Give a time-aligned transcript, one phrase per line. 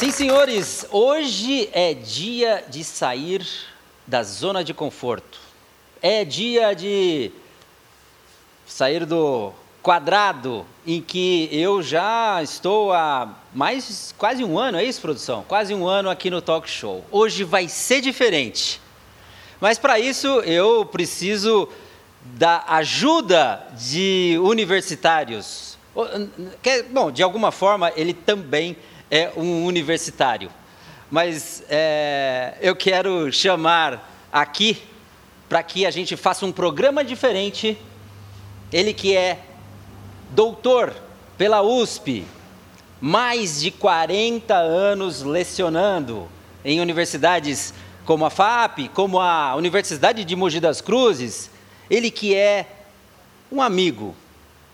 [0.00, 3.46] Sim, senhores, hoje é dia de sair
[4.06, 5.38] da zona de conforto.
[6.00, 7.30] É dia de
[8.64, 9.52] sair do
[9.82, 15.44] quadrado em que eu já estou há mais quase um ano, é isso, produção?
[15.46, 17.04] Quase um ano aqui no Talk Show.
[17.10, 18.80] Hoje vai ser diferente.
[19.60, 21.68] Mas para isso eu preciso
[22.24, 25.76] da ajuda de universitários.
[26.90, 28.78] Bom, de alguma forma ele também
[29.10, 30.50] é um universitário.
[31.10, 34.80] Mas é, eu quero chamar aqui
[35.48, 37.76] para que a gente faça um programa diferente.
[38.72, 39.40] Ele que é
[40.30, 40.94] doutor
[41.36, 42.24] pela USP,
[43.00, 46.28] mais de 40 anos lecionando
[46.64, 47.74] em universidades
[48.04, 51.50] como a FAP, como a Universidade de Mogi das Cruzes,
[51.88, 52.66] ele que é
[53.50, 54.14] um amigo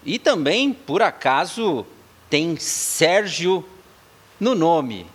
[0.07, 1.85] e também, por acaso,
[2.31, 3.65] tem Sérgio
[4.39, 5.07] no nome.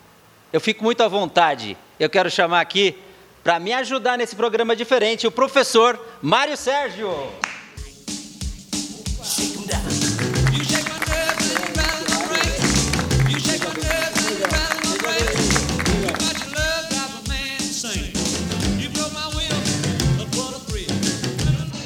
[0.52, 1.78] Eu fico muito à vontade.
[2.00, 2.98] Eu quero chamar aqui,
[3.44, 7.10] para me ajudar nesse programa diferente, o professor Mário Sérgio.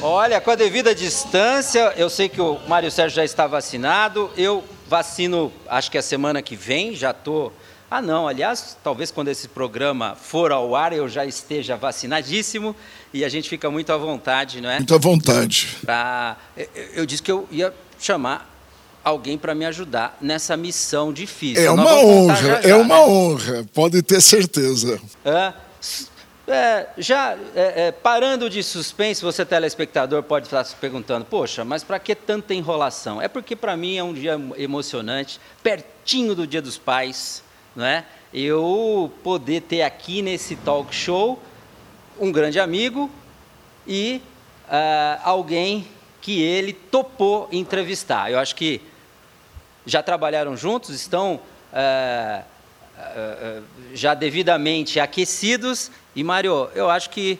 [0.07, 4.29] Olha, com a devida distância, eu sei que o Mário Sérgio já está vacinado.
[4.37, 7.51] Eu vacino, acho que a semana que vem, já estou.
[7.89, 12.75] Ah, não, aliás, talvez quando esse programa for ao ar eu já esteja vacinadíssimo
[13.13, 14.77] e a gente fica muito à vontade, não é?
[14.77, 15.77] Muito à vontade.
[15.85, 16.35] Pra...
[16.93, 18.51] Eu disse que eu ia chamar
[19.03, 21.63] alguém para me ajudar nessa missão difícil.
[21.63, 23.01] É uma honra, já, já, é uma né?
[23.01, 24.99] honra, pode ter certeza.
[25.23, 25.53] É,
[26.47, 31.83] é, já é, é, parando de suspense, você telespectador pode estar se perguntando: poxa, mas
[31.83, 33.21] para que tanta enrolação?
[33.21, 37.43] É porque para mim é um dia emocionante, pertinho do Dia dos Pais,
[37.75, 38.05] não é?
[38.31, 41.41] Eu poder ter aqui nesse talk show
[42.19, 43.09] um grande amigo
[43.87, 44.21] e
[44.67, 45.87] uh, alguém
[46.21, 48.31] que ele topou entrevistar.
[48.31, 48.81] Eu acho que
[49.85, 51.39] já trabalharam juntos, estão
[51.71, 52.43] uh,
[52.97, 57.37] uh, já devidamente aquecidos e, Mário, eu acho que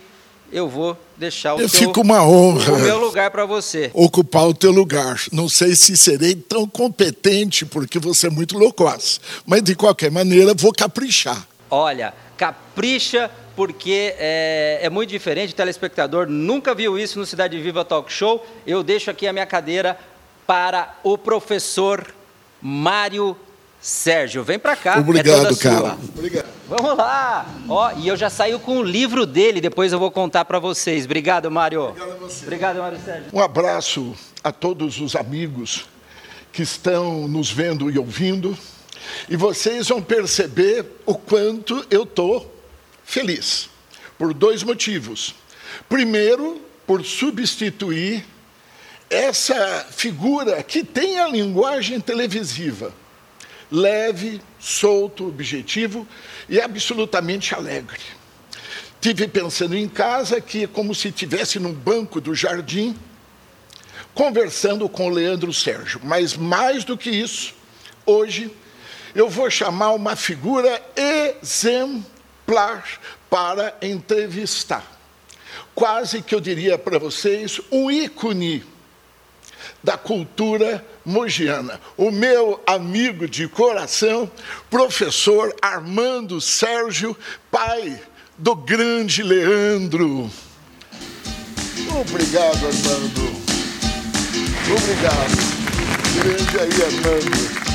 [0.52, 3.90] eu vou deixar o, eu teu, fico uma honra o meu lugar para você.
[3.94, 5.22] Ocupar o teu lugar.
[5.31, 9.19] Não sei se serei tão competente, porque você é muito loquaz.
[9.46, 11.47] Mas, de qualquer maneira, vou caprichar.
[11.69, 15.53] Olha, capricha, porque é, é muito diferente.
[15.53, 18.46] O telespectador nunca viu isso no Cidade Viva Talk Show.
[18.68, 19.97] Eu deixo aqui a minha cadeira
[20.46, 22.06] para o professor
[22.62, 23.36] Mário
[23.85, 24.96] Sérgio, vem para cá.
[24.96, 25.96] É Obrigado, é cara.
[26.18, 26.47] Obrigado.
[26.68, 27.46] Vamos lá.
[27.69, 31.06] Ó, e eu já saio com o livro dele, depois eu vou contar para vocês.
[31.06, 31.90] Obrigado, Mário.
[31.90, 32.45] Obrigado a você.
[32.45, 33.25] Obrigado, Mário Sérgio.
[33.31, 35.85] Um abraço a todos os amigos
[36.51, 38.57] que estão nos vendo e ouvindo.
[39.29, 42.51] E vocês vão perceber o quanto eu estou
[43.03, 43.69] feliz.
[44.18, 45.35] Por dois motivos.
[45.88, 48.25] Primeiro, por substituir
[49.12, 52.91] essa figura que tem a linguagem televisiva
[53.72, 56.08] leve, solto, objetivo
[56.48, 58.02] e absolutamente alegre.
[59.02, 62.96] Tive pensando em casa que como se estivesse num banco do jardim,
[64.14, 66.00] conversando com o Leandro Sérgio.
[66.04, 67.54] Mas mais do que isso,
[68.06, 68.52] hoje
[69.14, 72.84] eu vou chamar uma figura exemplar
[73.30, 74.92] para entrevistar.
[75.74, 78.64] Quase que eu diria para vocês um ícone
[79.84, 81.80] da cultura mogiana.
[81.98, 84.30] O meu amigo de coração,
[84.70, 87.16] professor Armando Sérgio,
[87.52, 88.00] pai
[88.38, 90.30] do grande Leandro.
[92.02, 93.36] Obrigado, Armando.
[94.68, 95.56] Obrigado.
[96.16, 97.66] Grande aí, Armando.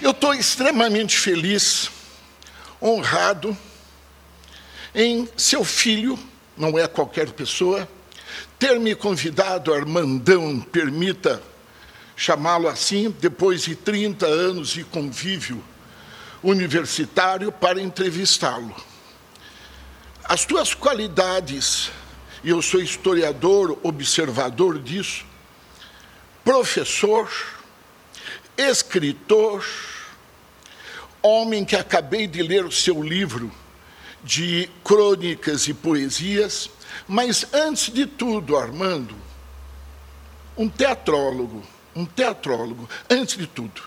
[0.00, 1.90] Eu estou extremamente feliz
[2.82, 3.56] honrado
[4.94, 6.18] em seu filho,
[6.56, 7.88] não é qualquer pessoa,
[8.58, 11.42] ter me convidado, Armandão, permita
[12.16, 15.62] chamá-lo assim, depois de 30 anos de convívio
[16.42, 18.74] universitário, para entrevistá-lo.
[20.24, 21.90] As tuas qualidades,
[22.44, 25.24] e eu sou historiador, observador disso,
[26.44, 27.30] professor,
[28.56, 29.64] escritor,
[31.22, 33.50] homem que acabei de ler o seu livro
[34.24, 36.70] de crônicas e poesias,
[37.06, 39.14] mas antes de tudo, Armando,
[40.56, 41.62] um teatrólogo,
[41.94, 43.82] um teatrólogo, antes de tudo.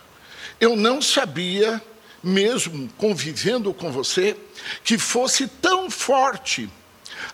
[0.59, 1.81] Eu não sabia,
[2.23, 4.35] mesmo convivendo com você,
[4.83, 6.69] que fosse tão forte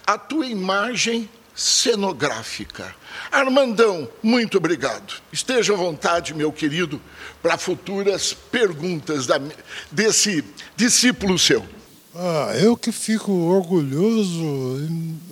[0.05, 2.95] a tua imagem cenográfica.
[3.31, 5.21] Armandão, muito obrigado.
[5.31, 7.01] Esteja à vontade, meu querido,
[7.41, 9.39] para futuras perguntas da,
[9.91, 10.43] desse
[10.75, 11.65] discípulo seu.
[12.13, 14.79] Ah, eu que fico orgulhoso.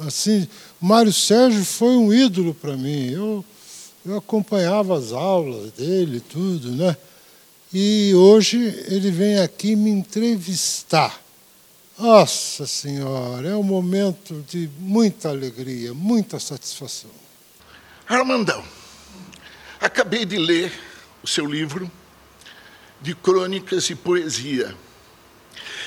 [0.07, 0.47] Assim,
[0.79, 3.11] Mário Sérgio foi um ídolo para mim.
[3.11, 3.45] Eu,
[4.05, 6.95] eu acompanhava as aulas dele, tudo, né?
[7.73, 8.57] E hoje
[8.87, 11.21] ele vem aqui me entrevistar.
[11.99, 17.11] Nossa Senhora, é um momento de muita alegria, muita satisfação.
[18.07, 18.63] Armandão,
[19.81, 20.71] acabei de ler
[21.21, 21.91] o seu livro
[23.01, 24.73] de crônicas e poesia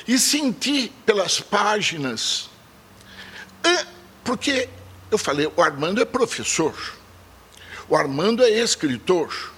[0.06, 2.50] e senti pelas páginas,
[4.22, 4.68] porque
[5.10, 6.74] eu falei, o Armando é professor,
[7.88, 9.50] o Armando é escritor,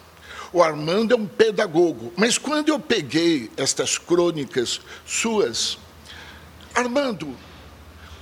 [0.52, 2.12] o Armando é um pedagogo.
[2.16, 5.82] Mas quando eu peguei estas crônicas suas,
[6.74, 7.36] Armando,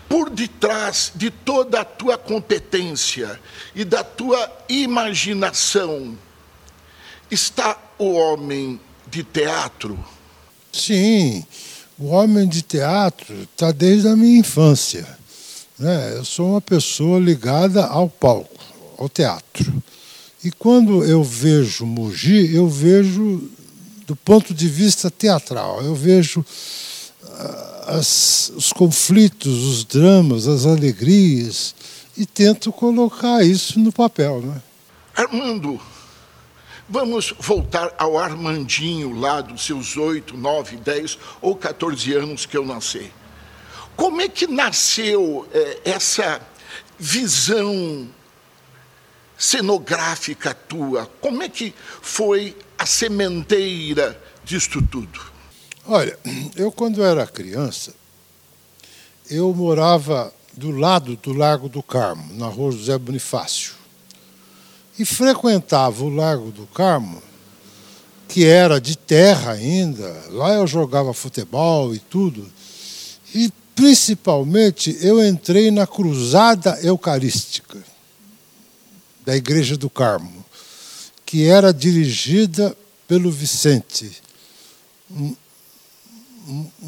[0.08, 3.40] por detrás de toda a tua competência
[3.74, 6.16] e da tua imaginação
[7.30, 8.78] está o homem
[9.08, 9.98] de teatro?
[10.72, 11.46] Sim,
[11.98, 15.06] o homem de teatro está desde a minha infância.
[15.78, 16.14] Né?
[16.16, 18.62] Eu sou uma pessoa ligada ao palco,
[18.98, 19.82] ao teatro.
[20.44, 23.50] E quando eu vejo Mogi, eu vejo
[24.06, 25.82] do ponto de vista teatral.
[25.82, 26.44] Eu vejo
[27.86, 31.74] as, os conflitos, os dramas, as alegrias
[32.16, 34.42] e tento colocar isso no papel.
[34.42, 34.62] Né?
[35.14, 35.80] Armando,
[36.88, 42.64] vamos voltar ao Armandinho lá dos seus oito, nove, dez ou 14 anos que eu
[42.64, 43.10] nasci.
[43.96, 46.40] Como é que nasceu é, essa
[46.98, 48.08] visão
[49.36, 51.10] cenográfica tua?
[51.20, 55.31] Como é que foi a sementeira disto tudo?
[55.86, 56.16] Olha,
[56.54, 57.92] eu quando era criança,
[59.28, 63.74] eu morava do lado do Largo do Carmo, na rua José Bonifácio.
[64.98, 67.20] E frequentava o Largo do Carmo,
[68.28, 70.24] que era de terra ainda.
[70.30, 72.46] Lá eu jogava futebol e tudo.
[73.34, 77.82] E principalmente eu entrei na cruzada eucarística
[79.24, 80.44] da Igreja do Carmo,
[81.24, 82.76] que era dirigida
[83.08, 84.22] pelo Vicente,
[85.10, 85.34] um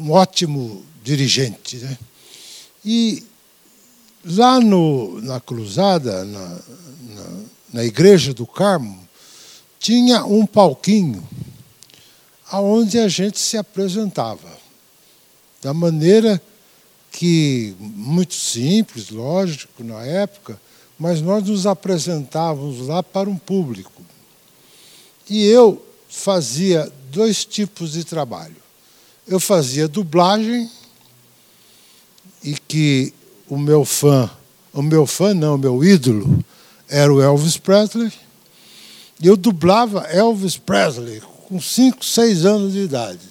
[0.09, 1.77] ótimo dirigente.
[1.77, 1.97] Né?
[2.83, 3.23] E
[4.25, 7.39] lá no, na cruzada, na, na,
[7.73, 9.07] na igreja do Carmo,
[9.79, 11.23] tinha um palquinho
[12.51, 14.55] aonde a gente se apresentava.
[15.61, 16.41] Da maneira
[17.11, 20.59] que, muito simples, lógico, na época,
[20.97, 24.01] mas nós nos apresentávamos lá para um público.
[25.29, 28.64] E eu fazia dois tipos de trabalho
[29.27, 30.69] eu fazia dublagem
[32.43, 33.13] e que
[33.49, 34.29] o meu fã,
[34.71, 36.43] o meu fã não, o meu ídolo
[36.87, 38.11] era o Elvis Presley.
[39.19, 43.27] E eu dublava Elvis Presley com 5, 6 anos de idade.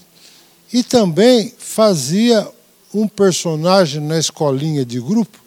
[0.72, 2.48] E também fazia
[2.92, 5.38] um personagem na escolinha de grupo,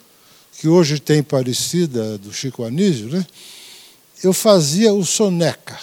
[0.58, 3.26] que hoje tem parecida do Chico Anísio, né?
[4.22, 5.78] eu fazia o Soneca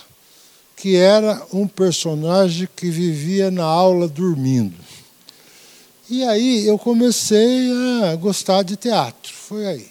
[0.76, 4.76] que era um personagem que vivia na aula dormindo.
[6.10, 7.72] E aí eu comecei
[8.04, 9.34] a gostar de teatro.
[9.34, 9.88] Foi aí.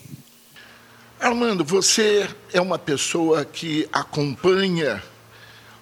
[1.19, 5.03] Armando, você é uma pessoa que acompanha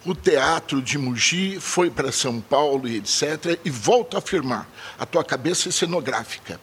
[0.05, 3.59] o teatro de Mogi, foi para São Paulo e etc.
[3.65, 4.69] E volto a afirmar,
[4.99, 6.61] a tua cabeça é cenográfica.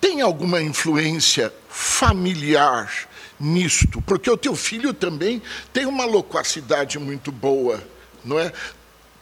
[0.00, 2.90] Tem alguma influência familiar
[3.38, 7.82] nisto, porque o teu filho também tem uma loquacidade muito boa,
[8.24, 8.52] não é?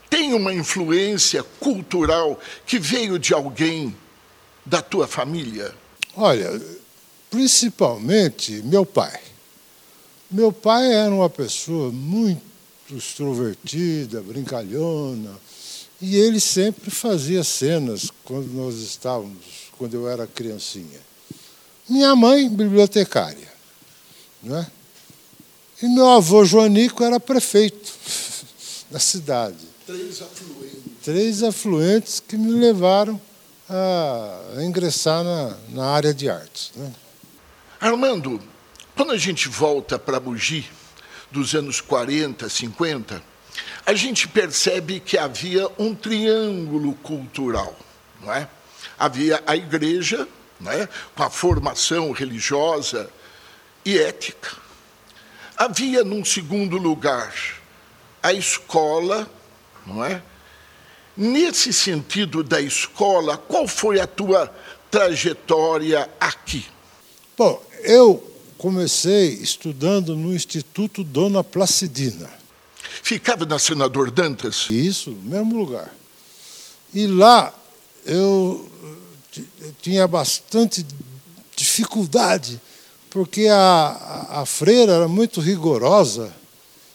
[0.08, 3.96] Tem uma influência cultural que veio de alguém
[4.66, 5.74] da tua família?
[6.16, 6.60] Olha,
[7.30, 9.20] principalmente meu pai.
[10.30, 12.42] Meu pai era uma pessoa muito
[12.90, 15.38] extrovertida, brincalhona,
[16.00, 21.00] e ele sempre fazia cenas quando nós estávamos, quando eu era criancinha.
[21.88, 23.49] Minha mãe, bibliotecária.
[24.42, 24.66] Né?
[25.82, 27.92] E meu avô Joanico era prefeito
[28.90, 29.68] da cidade.
[29.86, 30.80] Três afluentes.
[31.02, 33.20] Três afluentes que me levaram
[33.68, 36.72] a ingressar na, na área de artes.
[36.74, 36.92] Né?
[37.80, 38.40] Armando,
[38.96, 40.68] quando a gente volta para Bugi,
[41.30, 43.22] dos anos 40, 50,
[43.86, 47.76] a gente percebe que havia um triângulo cultural.
[48.20, 48.48] Não é?
[48.98, 50.28] Havia a igreja,
[50.60, 50.88] não é?
[51.16, 53.08] com a formação religiosa,
[53.84, 54.56] e ética.
[55.56, 57.34] Havia, num segundo lugar,
[58.22, 59.30] a escola,
[59.86, 60.22] não é?
[61.16, 64.52] Nesse sentido da escola, qual foi a tua
[64.90, 66.64] trajetória aqui?
[67.36, 72.30] Bom, eu comecei estudando no Instituto Dona Placidina.
[73.02, 74.66] Ficava na Senador Dantas?
[74.70, 75.94] Isso, no mesmo lugar.
[76.92, 77.54] E lá
[78.04, 78.68] eu
[79.80, 80.84] tinha bastante
[81.56, 82.60] dificuldade,
[83.10, 86.32] porque a, a, freira era muito rigorosa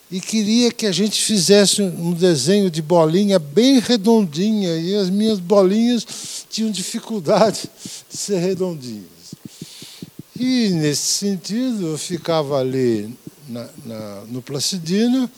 [0.09, 5.39] e queria que a gente fizesse um desenho de bolinha bem redondinha, e as minhas
[5.39, 6.05] bolinhas
[6.49, 7.69] tinham dificuldade
[8.09, 9.05] de ser redondinhas.
[10.39, 13.13] E, nesse sentido, eu ficava ali
[13.49, 15.29] na, na, no Placidina,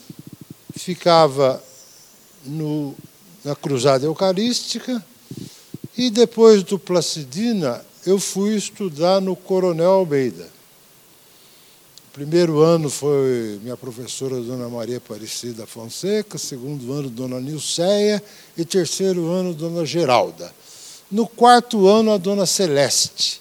[0.75, 1.61] ficava
[2.45, 2.93] no,
[3.43, 5.03] na Cruzada Eucarística,
[5.97, 10.56] e depois do Placidina, eu fui estudar no Coronel Almeida.
[12.17, 18.23] Primeiro ano foi minha professora, Dona Maria Aparecida Fonseca, segundo ano, Dona Nilceia,
[18.57, 20.51] e terceiro ano, Dona Geralda.
[21.11, 23.39] No quarto ano, a Dona Celeste,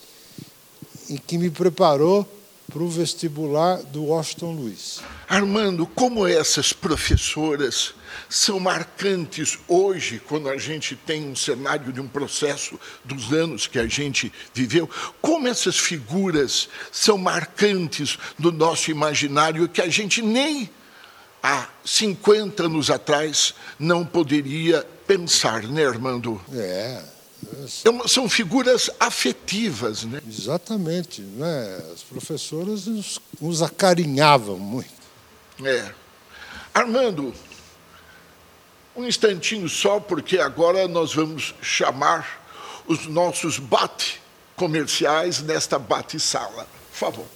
[1.09, 2.29] em que me preparou
[2.71, 5.01] para o vestibular do Washington Luiz.
[5.27, 7.95] Armando, como essas professoras
[8.29, 13.79] são marcantes hoje, quando a gente tem um cenário de um processo dos anos que
[13.79, 14.89] a gente viveu,
[15.21, 20.71] como essas figuras são marcantes do nosso imaginário que a gente nem
[21.43, 26.41] há 50 anos atrás não poderia pensar, né, Armando?
[26.53, 27.03] É.
[27.85, 30.21] é são figuras afetivas, né?
[30.27, 31.83] Exatamente, né?
[31.93, 34.91] As professoras nos, nos acarinhavam muito.
[35.63, 35.93] É.
[36.75, 37.33] Armando,
[38.97, 42.43] um instantinho só, porque agora nós vamos chamar
[42.87, 44.21] os nossos bate
[44.57, 46.67] comerciais nesta bate-sala.
[46.91, 47.27] Por favor.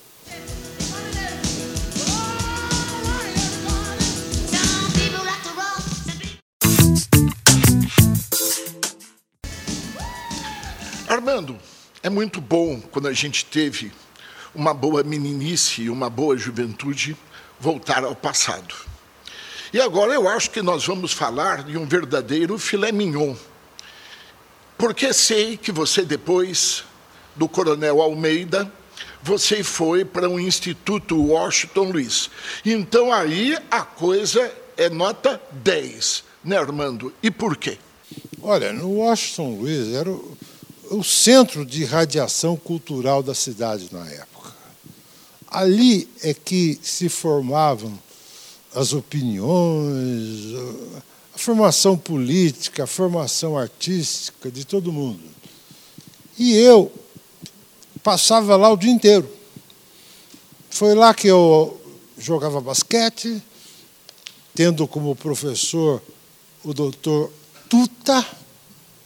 [11.07, 11.59] Armando,
[12.03, 13.93] é muito bom quando a gente teve
[14.55, 17.17] uma boa meninice e uma boa juventude
[17.59, 18.75] voltar ao passado.
[19.73, 23.37] E agora eu acho que nós vamos falar de um verdadeiro filé mignon.
[24.77, 26.85] Porque sei que você, depois
[27.37, 28.71] do Coronel Almeida,
[29.23, 32.31] você foi para o Instituto Washington Luiz.
[32.65, 37.13] Então aí a coisa é nota 10, né, Armando?
[37.23, 37.79] E por quê?
[38.43, 40.37] Olha, no Washington Luiz era o,
[40.91, 44.51] o centro de radiação cultural da cidade na época.
[45.47, 47.97] Ali é que se formavam
[48.75, 50.55] as opiniões,
[51.35, 55.23] a formação política, a formação artística de todo mundo.
[56.39, 56.93] E eu
[58.03, 59.29] passava lá o dia inteiro.
[60.71, 61.81] Foi lá que eu
[62.19, 63.43] jogava basquete,
[64.55, 66.03] tendo como professor
[66.65, 67.33] o doutor
[67.69, 68.27] Tuta,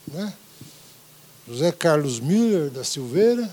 [0.09, 0.33] né?
[1.47, 3.51] José Carlos Miller da Silveira,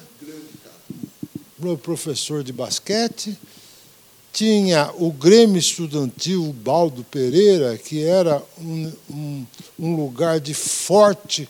[1.59, 3.37] meu professor de basquete
[4.31, 9.45] tinha o Grêmio Estudantil Baldo Pereira, que era um, um,
[9.77, 11.47] um lugar de forte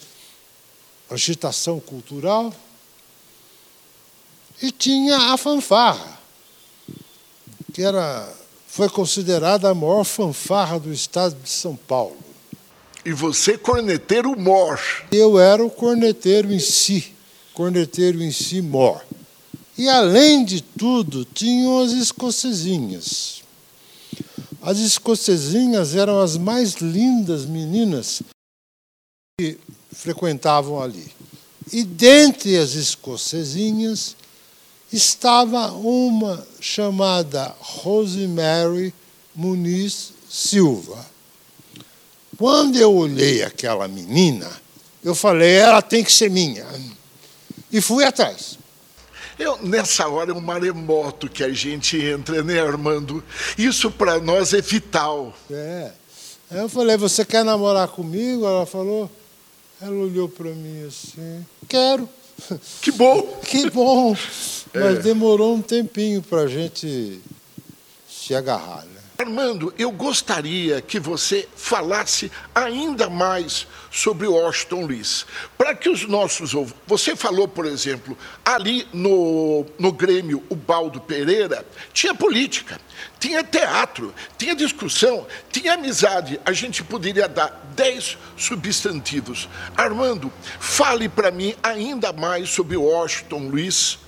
[1.09, 2.53] agitação cultural,
[4.61, 6.19] e tinha a fanfarra,
[7.73, 8.31] que era,
[8.67, 12.17] foi considerada a maior fanfarra do estado de São Paulo.
[13.03, 14.79] E você, corneteiro mor.
[15.11, 17.13] Eu era o corneteiro em si,
[17.53, 19.03] corneteiro em si mor.
[19.81, 23.41] E, além de tudo, tinham as escocesinhas.
[24.61, 28.21] As escocesinhas eram as mais lindas meninas
[29.39, 29.57] que
[29.91, 31.11] frequentavam ali.
[31.73, 34.15] E dentre as escocesinhas
[34.93, 38.93] estava uma chamada Rosemary
[39.33, 41.03] Muniz Silva.
[42.37, 44.47] Quando eu olhei aquela menina,
[45.03, 46.67] eu falei, ela tem que ser minha.
[47.71, 48.60] E fui atrás.
[49.41, 53.23] Eu, nessa hora é um maremoto que a gente entra, né, Armando?
[53.57, 55.33] Isso para nós é vital.
[55.49, 55.91] É.
[56.51, 58.45] Aí eu falei, você quer namorar comigo?
[58.45, 59.09] Ela falou,
[59.81, 62.07] ela olhou para mim assim, quero.
[62.81, 63.21] Que bom!
[63.43, 64.15] que bom!
[64.75, 65.01] Mas é.
[65.01, 67.19] demorou um tempinho para a gente
[68.07, 68.85] se agarrar.
[68.85, 69.00] Né?
[69.21, 75.27] Armando, eu gostaria que você falasse ainda mais sobre o Washington Luiz.
[75.55, 76.53] Para que os nossos
[76.87, 81.63] Você falou, por exemplo, ali no, no Grêmio, o Baldo Pereira,
[81.93, 82.81] tinha política,
[83.19, 86.39] tinha teatro, tinha discussão, tinha amizade.
[86.43, 89.47] A gente poderia dar dez substantivos.
[89.77, 93.99] Armando, fale para mim ainda mais sobre o Washington Luiz,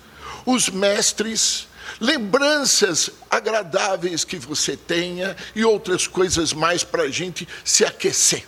[0.44, 1.68] os mestres
[2.00, 8.46] lembranças agradáveis que você tenha e outras coisas mais para a gente se aquecer.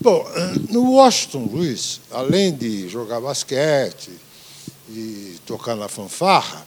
[0.00, 0.26] Bom,
[0.70, 4.10] no Washington Luiz, além de jogar basquete
[4.88, 6.66] e tocar na fanfarra,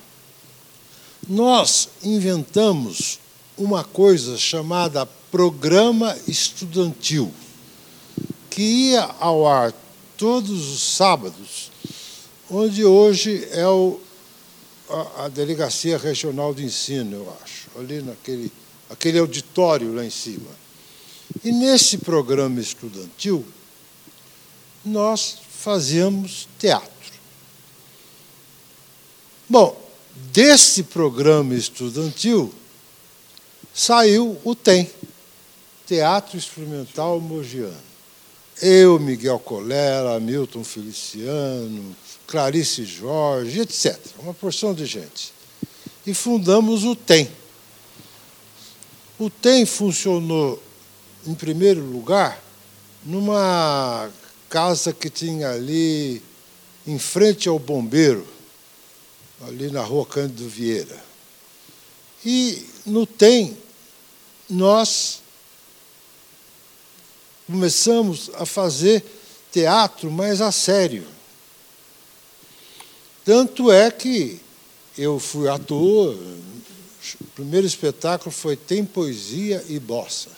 [1.28, 3.20] nós inventamos
[3.58, 7.34] uma coisa chamada programa estudantil,
[8.50, 9.74] que ia ao ar
[10.16, 11.72] todos os sábados,
[12.50, 14.00] onde hoje é o,
[14.94, 18.52] a, a Delegacia Regional de Ensino, eu acho, ali naquele
[18.94, 20.50] aquele auditório lá em cima.
[21.44, 23.46] E nesse programa estudantil,
[24.86, 26.92] nós fazíamos teatro.
[29.50, 29.82] Bom,
[30.32, 32.54] desse programa estudantil
[33.74, 34.90] saiu o TEM,
[35.88, 37.93] Teatro Experimental Mogiano.
[38.62, 41.96] Eu, Miguel Colera, Milton Feliciano,
[42.28, 43.98] Clarice Jorge, etc.
[44.20, 45.34] Uma porção de gente.
[46.06, 47.30] E fundamos o TEM.
[49.18, 50.62] O TEM funcionou,
[51.26, 52.44] em primeiro lugar,
[53.06, 54.10] numa
[54.50, 56.22] casa que tinha ali,
[56.86, 58.28] em frente ao bombeiro,
[59.48, 61.04] ali na rua Cândido Vieira.
[62.26, 63.58] E no TEM,
[64.50, 65.23] nós
[67.48, 69.04] começamos a fazer
[69.52, 71.06] teatro mais a sério.
[73.24, 74.40] Tanto é que
[74.98, 76.16] eu fui ator,
[77.22, 80.30] o primeiro espetáculo foi Tem Poesia e Bossa,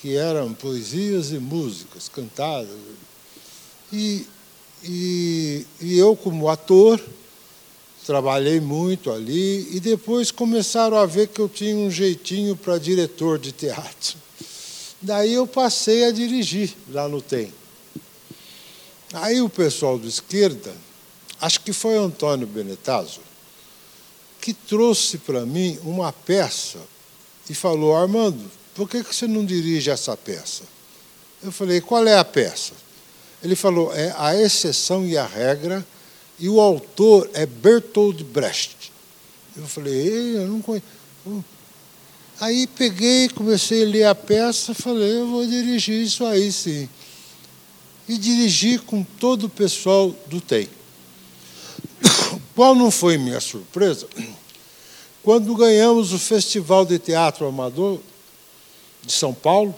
[0.00, 2.70] que eram poesias e músicas cantadas.
[3.92, 4.26] E,
[4.84, 7.00] e, e eu, como ator,
[8.06, 13.38] trabalhei muito ali e depois começaram a ver que eu tinha um jeitinho para diretor
[13.38, 14.16] de teatro.
[15.02, 17.52] Daí eu passei a dirigir lá no TEM.
[19.12, 20.74] Aí o pessoal do esquerda,
[21.40, 23.20] acho que foi Antônio Benetazzo,
[24.40, 26.78] que trouxe para mim uma peça
[27.48, 30.62] e falou: Armando, por que você não dirige essa peça?
[31.42, 32.72] Eu falei: qual é a peça?
[33.42, 35.84] Ele falou: é a exceção e a regra
[36.40, 38.90] e o autor é Bertold Brecht.
[39.56, 40.86] Eu falei, eu não conheço.
[42.40, 46.88] Aí peguei, comecei a ler a peça, falei, eu vou dirigir isso aí sim.
[48.08, 50.66] E dirigi com todo o pessoal do TEI.
[52.56, 54.08] Qual não foi minha surpresa?
[55.22, 58.00] Quando ganhamos o Festival de Teatro Amador
[59.02, 59.74] de São Paulo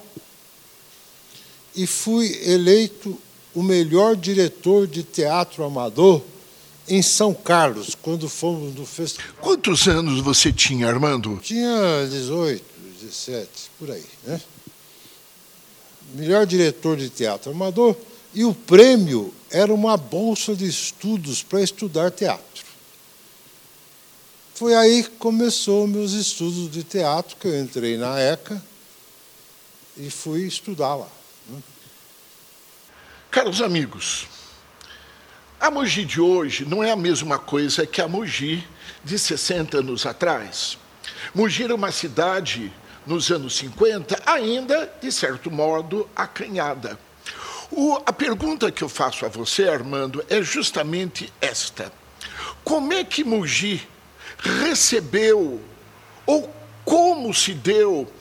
[1.75, 3.19] e fui eleito
[3.55, 6.23] o melhor diretor de teatro amador
[6.89, 9.35] em São Carlos, quando fomos no festival.
[9.41, 11.39] Quantos anos você tinha, Armando?
[11.43, 12.65] Tinha 18,
[13.01, 14.05] 17, por aí.
[14.25, 14.41] Né?
[16.15, 17.97] Melhor diretor de teatro amador.
[18.35, 22.65] E o prêmio era uma bolsa de estudos para estudar teatro.
[24.55, 28.63] Foi aí que começou meus estudos de teatro, que eu entrei na ECA
[29.97, 31.09] e fui estudar lá.
[31.49, 31.63] Né?
[33.31, 34.27] Caros amigos,
[35.63, 38.67] a Mogi de hoje não é a mesma coisa que a Mogi
[39.05, 40.77] de 60 anos atrás.
[41.33, 42.73] Mogi era uma cidade,
[43.07, 46.99] nos anos 50, ainda, de certo modo, acanhada.
[47.71, 51.93] O, a pergunta que eu faço a você, Armando, é justamente esta.
[52.65, 53.87] Como é que Mogi
[54.39, 55.61] recebeu,
[56.27, 56.53] ou
[56.85, 58.13] como se deu,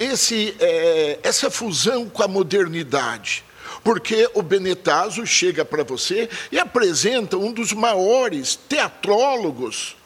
[0.00, 3.44] esse, é, essa fusão com a modernidade?
[3.82, 9.96] Porque o Benetazo chega para você e apresenta um dos maiores teatrólogos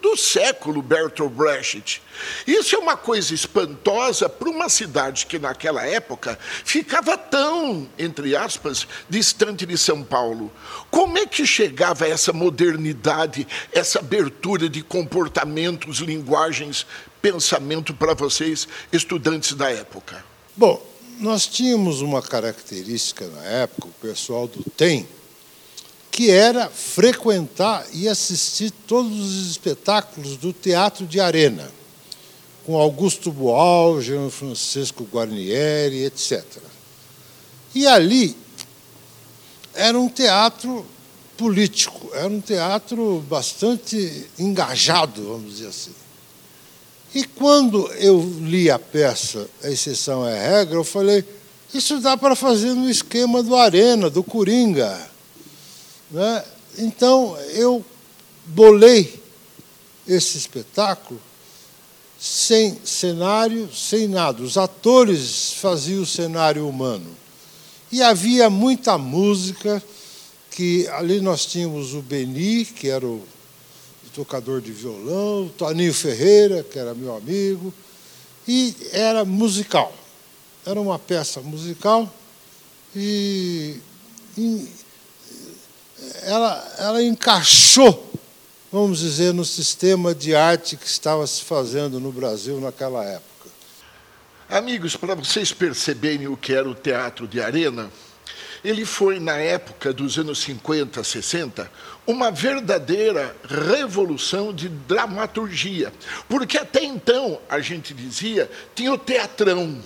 [0.00, 2.02] do século, Bertolt Brecht.
[2.46, 8.86] Isso é uma coisa espantosa para uma cidade que, naquela época, ficava tão, entre aspas,
[9.08, 10.52] distante de São Paulo.
[10.90, 16.86] Como é que chegava essa modernidade, essa abertura de comportamentos, linguagens,
[17.20, 20.24] pensamento para vocês, estudantes da época?
[20.56, 20.84] Bom,
[21.20, 25.06] nós tínhamos uma característica na época, o pessoal do TEM,
[26.10, 31.70] que era frequentar e assistir todos os espetáculos do Teatro de Arena,
[32.64, 36.44] com Augusto Boal, Jean Francisco Guarnieri, etc.
[37.74, 38.36] E ali
[39.74, 40.84] era um teatro
[41.36, 45.94] político, era um teatro bastante engajado, vamos dizer assim.
[47.14, 51.24] E quando eu li a peça A Exceção é Regra, eu falei,
[51.72, 55.10] isso dá para fazer no esquema do Arena, do Coringa.
[56.10, 56.44] Né?
[56.78, 57.84] Então, eu
[58.46, 59.22] bolei
[60.06, 61.20] esse espetáculo
[62.18, 64.42] sem cenário, sem nada.
[64.42, 67.16] Os atores faziam o cenário humano.
[67.92, 69.82] E havia muita música,
[70.50, 73.22] que ali nós tínhamos o Beni, que era o
[74.18, 77.72] tocador de violão, Toninho Ferreira, que era meu amigo,
[78.46, 79.94] e era musical.
[80.66, 82.12] Era uma peça musical
[82.96, 83.76] e,
[84.36, 84.68] e
[86.22, 88.08] ela, ela encaixou
[88.72, 93.50] vamos dizer, no sistema de arte que estava se fazendo no Brasil naquela época.
[94.48, 97.90] Amigos, para vocês perceberem o que era o teatro de arena,
[98.64, 101.70] ele foi, na época dos anos 50, 60,
[102.06, 105.92] uma verdadeira revolução de dramaturgia.
[106.28, 109.80] Porque até então, a gente dizia, tinha o teatrão,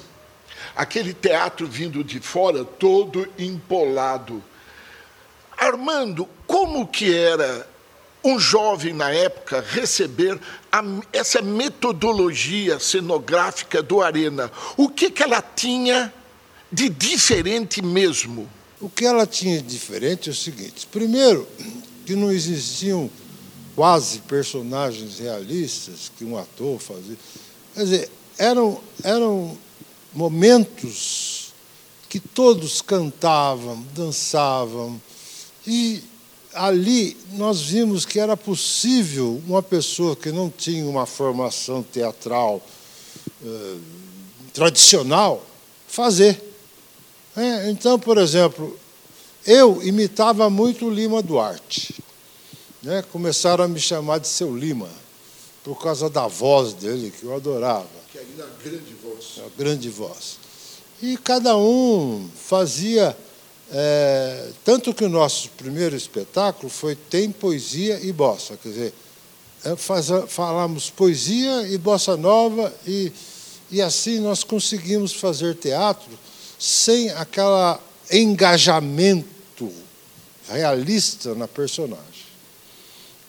[0.74, 4.42] aquele teatro vindo de fora, todo empolado.
[5.56, 7.68] Armando, como que era
[8.24, 10.38] um jovem na época receber
[10.70, 10.82] a,
[11.12, 14.50] essa metodologia cenográfica do Arena?
[14.76, 16.12] O que, que ela tinha
[16.70, 18.48] de diferente mesmo?
[18.82, 21.46] O que ela tinha de diferente é o seguinte: primeiro,
[22.04, 23.08] que não existiam
[23.76, 27.16] quase personagens realistas que um ator fazia.
[27.74, 29.56] Quer dizer, eram, eram
[30.12, 31.52] momentos
[32.08, 35.00] que todos cantavam, dançavam,
[35.64, 36.02] e
[36.52, 42.60] ali nós vimos que era possível uma pessoa que não tinha uma formação teatral
[43.44, 43.76] eh,
[44.52, 45.46] tradicional
[45.86, 46.51] fazer.
[47.36, 48.78] É, então, por exemplo,
[49.46, 52.02] eu imitava muito o Lima Duarte.
[52.82, 53.02] Né?
[53.10, 54.88] Começaram a me chamar de seu Lima,
[55.64, 57.86] por causa da voz dele, que eu adorava.
[58.10, 59.40] Que é a grande voz.
[59.44, 60.38] A grande voz.
[61.00, 63.16] E cada um fazia.
[63.74, 68.58] É, tanto que o nosso primeiro espetáculo foi Tem Poesia e Bossa.
[68.58, 68.94] Quer dizer,
[69.64, 73.12] é, faz, falamos poesia e bossa nova, e,
[73.70, 76.10] e assim nós conseguimos fazer teatro
[76.62, 77.76] sem aquele
[78.08, 79.72] engajamento
[80.48, 82.22] realista na personagem.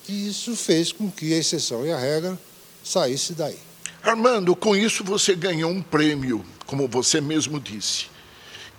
[0.08, 2.38] E isso fez com que a exceção e a regra
[2.84, 3.58] saísse daí.
[4.04, 8.06] Armando, com isso você ganhou um prêmio, como você mesmo disse.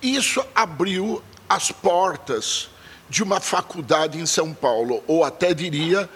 [0.01, 2.69] Isso abriu as portas
[3.11, 6.09] de uma faculdade em São Paulo, ou até diria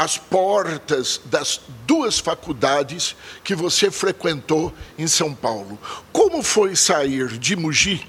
[0.00, 5.78] as portas das duas faculdades que você frequentou em São Paulo.
[6.10, 8.02] Como foi sair de Mogi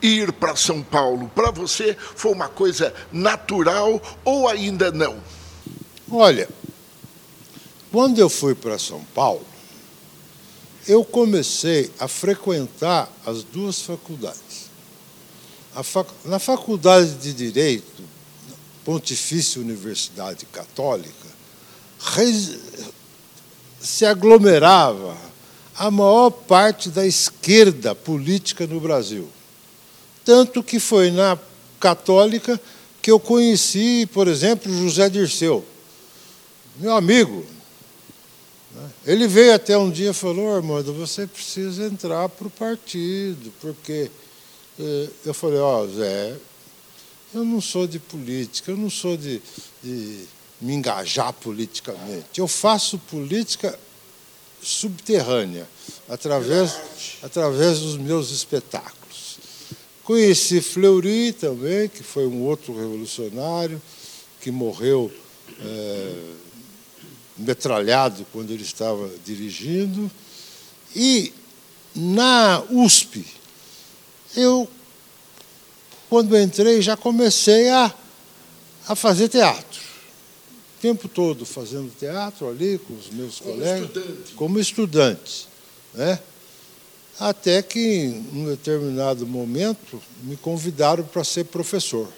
[0.00, 1.28] ir para São Paulo?
[1.34, 5.20] Para você foi uma coisa natural ou ainda não?
[6.08, 6.48] Olha,
[7.90, 9.44] quando eu fui para São Paulo,
[10.86, 14.70] eu comecei a frequentar as duas faculdades.
[15.82, 16.08] Fac...
[16.24, 18.04] Na faculdade de Direito,
[18.88, 21.12] Pontifícia Universidade Católica,
[23.78, 25.14] se aglomerava
[25.76, 29.28] a maior parte da esquerda política no Brasil.
[30.24, 31.38] Tanto que foi na
[31.78, 32.58] Católica
[33.02, 35.62] que eu conheci, por exemplo, José Dirceu,
[36.76, 37.44] meu amigo.
[39.04, 44.10] Ele veio até um dia e falou: Armando, você precisa entrar para o partido, porque.
[44.80, 46.34] Eh, eu falei: Ó, oh, Zé,
[47.34, 49.42] eu não sou de política, eu não sou de,
[49.82, 50.24] de
[50.60, 52.38] me engajar politicamente.
[52.38, 53.78] Eu faço política
[54.62, 55.68] subterrânea,
[56.08, 56.78] através,
[57.22, 59.38] através dos meus espetáculos.
[60.02, 63.80] Conheci Fleury também, que foi um outro revolucionário,
[64.40, 65.12] que morreu
[65.60, 66.14] é,
[67.36, 70.10] metralhado quando ele estava dirigindo.
[70.96, 71.32] E
[71.94, 73.24] na USP,
[74.34, 74.68] eu
[76.08, 77.94] quando entrei, já comecei a,
[78.88, 79.80] a fazer teatro.
[80.78, 83.88] O tempo todo fazendo teatro ali com os meus como colegas.
[83.88, 84.34] Estudante.
[84.34, 85.48] Como estudante.
[85.94, 86.18] Né?
[87.18, 92.08] Até que, em um determinado momento, me convidaram para ser professor.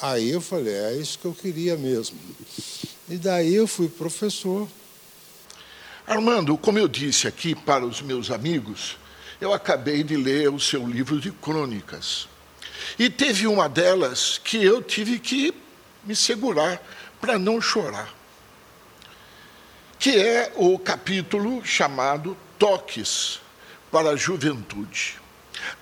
[0.00, 2.16] Aí eu falei, é isso que eu queria mesmo.
[3.08, 4.66] E daí eu fui professor.
[6.06, 8.96] Armando, como eu disse aqui para os meus amigos,
[9.40, 12.26] eu acabei de ler o seu livro de crônicas.
[12.98, 15.54] E teve uma delas que eu tive que
[16.04, 16.82] me segurar
[17.20, 18.12] para não chorar,
[19.98, 23.40] que é o capítulo chamado Toques
[23.90, 25.18] para a Juventude.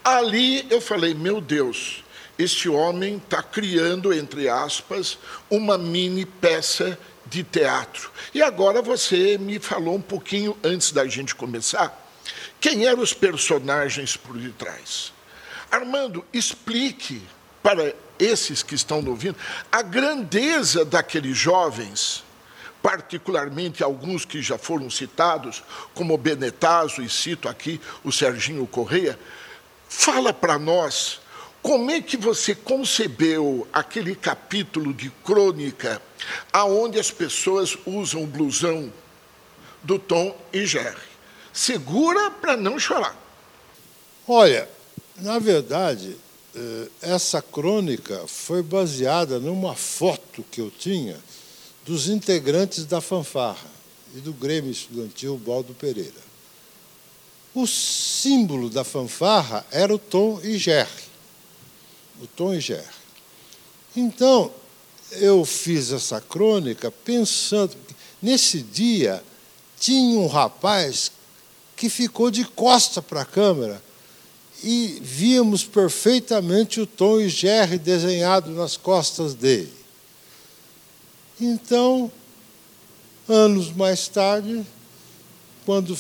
[0.05, 2.03] Ali eu falei, meu Deus,
[2.39, 8.11] este homem está criando, entre aspas, uma mini peça de teatro.
[8.35, 12.07] E agora você me falou um pouquinho antes da gente começar,
[12.61, 15.13] quem eram os personagens por detrás.
[15.71, 17.23] Armando, explique
[17.63, 19.37] para esses que estão ouvindo
[19.71, 22.25] a grandeza daqueles jovens,
[22.83, 25.63] particularmente alguns que já foram citados,
[25.95, 29.19] como Benetazo, e cito aqui o Serginho Correia.
[29.89, 31.21] Fala para nós
[31.63, 36.01] como é que você concebeu aquele capítulo de crônica
[36.53, 38.93] aonde as pessoas usam blusão
[39.83, 40.97] do Tom e Jerry?
[41.53, 43.15] Segura para não chorar.
[44.27, 44.69] Olha,
[45.21, 46.17] na verdade,
[46.55, 51.17] eh, essa crônica foi baseada numa foto que eu tinha
[51.85, 53.71] dos integrantes da fanfarra
[54.15, 56.29] e do Grêmio Estudantil Baldo Pereira.
[57.55, 61.09] O símbolo da fanfarra era o tom e gerre.
[62.21, 62.99] O tom e gerre.
[63.97, 64.53] Então,
[65.13, 67.77] eu fiz essa crônica pensando.
[68.21, 69.23] Nesse dia,
[69.79, 71.11] tinha um rapaz
[71.77, 73.83] que ficou de costa para a câmera
[74.63, 79.73] e víamos perfeitamente o tom e gerre desenhado nas costas dele.
[81.41, 82.11] Então,
[83.29, 84.67] anos mais tarde,
[85.65, 85.97] quando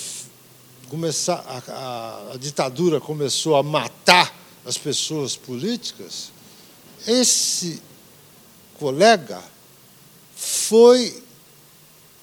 [0.88, 6.30] começar, a, a, a ditadura começou a matar as pessoas políticas,
[7.06, 7.80] esse
[8.78, 9.42] colega
[10.34, 11.22] foi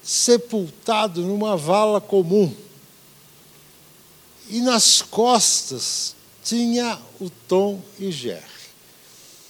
[0.04, 2.54] sepultado numa vala comum.
[4.50, 6.15] E nas costas
[6.46, 8.44] tinha o Tom e Jerry,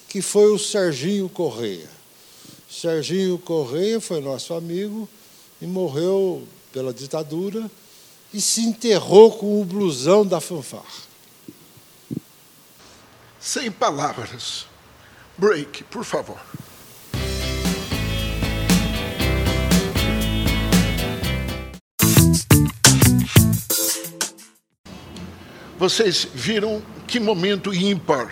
[0.08, 1.90] que foi o Serginho Correia.
[2.72, 5.08] Serginho Correia foi nosso amigo
[5.62, 7.70] e morreu pela ditadura
[8.34, 11.04] e se enterrou com o blusão da fanfarra.
[13.40, 14.66] Sem palavras.
[15.38, 16.40] Break, por favor.
[25.78, 28.32] Vocês viram que momento ímpar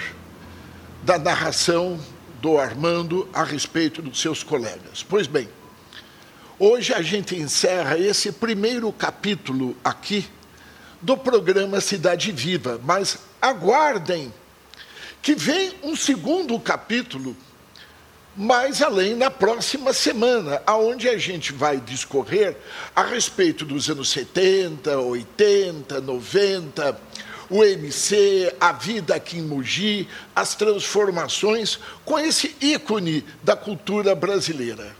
[1.04, 2.00] da narração
[2.42, 5.04] do Armando a respeito dos seus colegas.
[5.04, 5.50] Pois bem,
[6.58, 10.26] hoje a gente encerra esse primeiro capítulo aqui
[11.02, 14.34] do programa Cidade Viva, mas aguardem
[15.22, 17.36] que vem um segundo capítulo
[18.38, 22.56] mais além na próxima semana, aonde a gente vai discorrer
[22.96, 27.00] a respeito dos anos 70, 80, 90,
[27.54, 34.96] o MC, a vida aqui em Mogi, as transformações com esse ícone da cultura brasileira.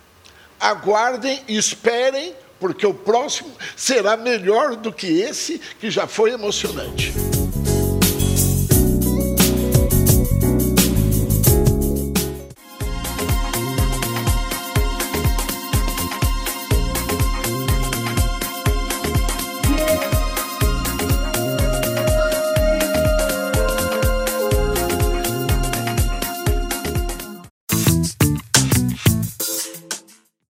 [0.60, 7.12] Aguardem e esperem, porque o próximo será melhor do que esse, que já foi emocionante.